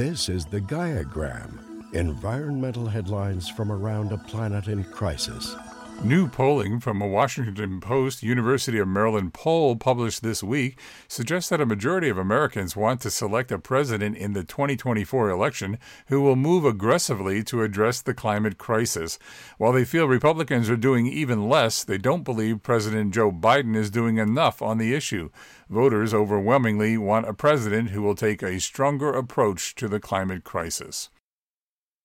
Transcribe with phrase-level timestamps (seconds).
[0.00, 5.54] This is the Gaiagram environmental headlines from around a planet in crisis.
[6.02, 11.60] New polling from a Washington Post University of Maryland poll published this week suggests that
[11.60, 16.36] a majority of Americans want to select a president in the 2024 election who will
[16.36, 19.18] move aggressively to address the climate crisis.
[19.58, 23.90] While they feel Republicans are doing even less, they don't believe President Joe Biden is
[23.90, 25.28] doing enough on the issue.
[25.68, 31.10] Voters overwhelmingly want a president who will take a stronger approach to the climate crisis.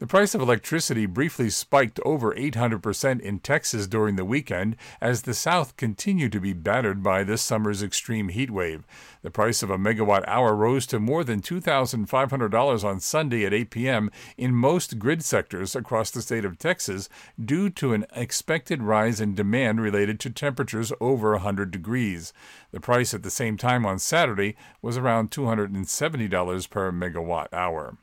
[0.00, 5.34] The price of electricity briefly spiked over 800% in Texas during the weekend as the
[5.34, 8.86] South continued to be battered by this summer's extreme heat wave.
[9.22, 13.70] The price of a megawatt hour rose to more than $2,500 on Sunday at 8
[13.70, 14.10] p.m.
[14.36, 17.08] in most grid sectors across the state of Texas
[17.44, 22.32] due to an expected rise in demand related to temperatures over 100 degrees.
[22.70, 27.98] The price at the same time on Saturday was around $270 per megawatt hour.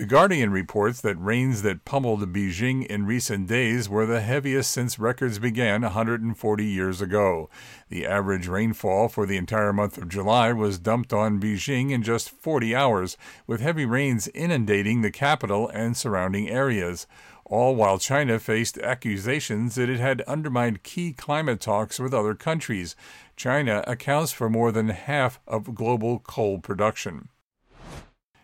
[0.00, 4.98] The Guardian reports that rains that pummeled Beijing in recent days were the heaviest since
[4.98, 7.50] records began 140 years ago.
[7.90, 12.30] The average rainfall for the entire month of July was dumped on Beijing in just
[12.30, 17.06] 40 hours, with heavy rains inundating the capital and surrounding areas.
[17.44, 22.96] All while China faced accusations that it had undermined key climate talks with other countries.
[23.36, 27.28] China accounts for more than half of global coal production.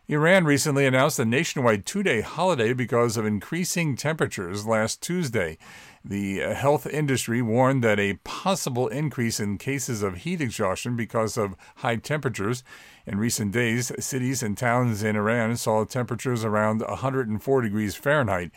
[0.08, 5.58] Iran recently announced a nationwide two day holiday because of increasing temperatures last Tuesday.
[6.04, 11.36] The uh, health industry warned that a possible increase in cases of heat exhaustion because
[11.36, 12.62] of high temperatures.
[13.04, 18.52] In recent days, cities and towns in Iran saw temperatures around 104 degrees Fahrenheit.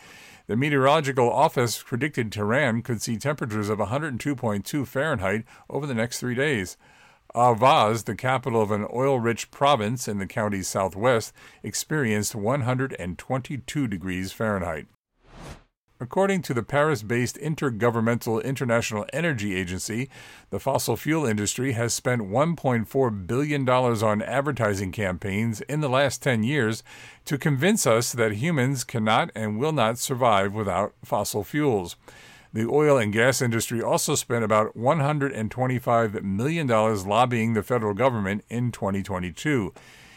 [0.46, 6.36] The meteorological office predicted Tehran could see temperatures of 102.2 Fahrenheit over the next three
[6.36, 6.76] days.
[7.34, 14.32] Ahvaz, the capital of an oil rich province in the county's southwest, experienced 122 degrees
[14.32, 14.86] Fahrenheit.
[16.02, 20.08] According to the Paris based Intergovernmental International Energy Agency,
[20.48, 26.42] the fossil fuel industry has spent $1.4 billion on advertising campaigns in the last 10
[26.42, 26.82] years
[27.26, 31.96] to convince us that humans cannot and will not survive without fossil fuels.
[32.52, 38.72] The oil and gas industry also spent about $125 million lobbying the federal government in
[38.72, 39.72] 2022.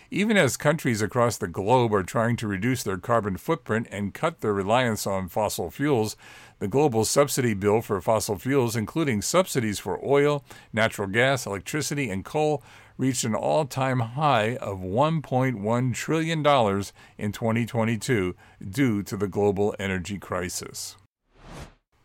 [0.09, 4.41] Even as countries across the globe are trying to reduce their carbon footprint and cut
[4.41, 6.15] their reliance on fossil fuels,
[6.57, 12.25] the global subsidy bill for fossil fuels, including subsidies for oil, natural gas, electricity, and
[12.25, 12.63] coal,
[12.97, 18.35] reached an all time high of $1.1 trillion in 2022
[18.69, 20.95] due to the global energy crisis.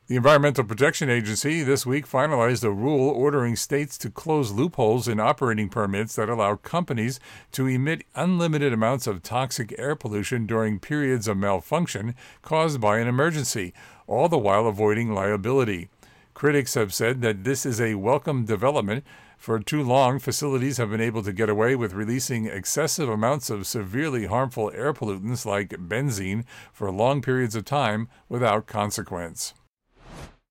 [0.08, 5.20] The Environmental Protection Agency this week finalized a rule ordering states to close loopholes in
[5.20, 7.20] operating permits that allow companies
[7.52, 13.06] to emit unlimited amounts of toxic air pollution during periods of malfunction caused by an
[13.06, 13.74] emergency,
[14.06, 15.90] all the while avoiding liability.
[16.32, 19.04] Critics have said that this is a welcome development.
[19.36, 23.66] For too long, facilities have been able to get away with releasing excessive amounts of
[23.66, 29.52] severely harmful air pollutants like benzene for long periods of time without consequence.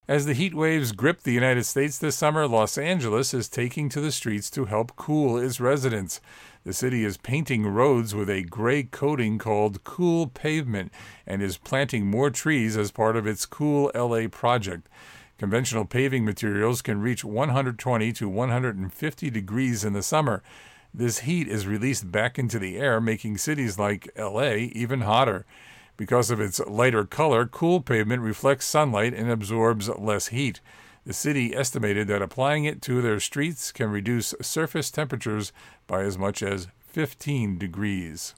[0.09, 3.99] As the heat waves grip the United States this summer, Los Angeles is taking to
[3.99, 6.21] the streets to help cool its residents.
[6.63, 10.93] The city is painting roads with a gray coating called Cool Pavement
[11.25, 14.87] and is planting more trees as part of its Cool LA project.
[15.37, 20.41] Conventional paving materials can reach 120 to 150 degrees in the summer.
[20.93, 25.45] This heat is released back into the air, making cities like LA even hotter.
[25.97, 30.61] Because of its lighter color, cool pavement reflects sunlight and absorbs less heat.
[31.05, 35.51] The city estimated that applying it to their streets can reduce surface temperatures
[35.87, 38.35] by as much as 15 degrees.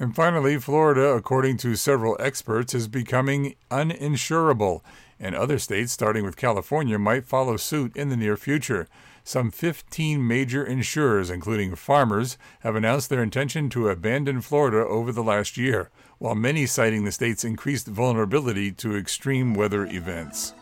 [0.00, 4.82] And finally, Florida, according to several experts, is becoming uninsurable,
[5.18, 8.86] and other states, starting with California, might follow suit in the near future.
[9.28, 15.22] Some 15 major insurers, including Farmers, have announced their intention to abandon Florida over the
[15.22, 20.54] last year, while many citing the state's increased vulnerability to extreme weather events.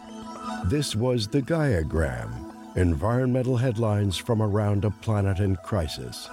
[0.64, 6.28] This was the Gaiagram environmental headlines from around a planet in crisis.